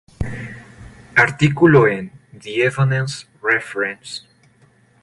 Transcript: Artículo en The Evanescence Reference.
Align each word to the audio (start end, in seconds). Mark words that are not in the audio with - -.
Artículo 1.15 1.87
en 1.87 2.11
The 2.41 2.63
Evanescence 2.65 3.27
Reference. 3.39 4.23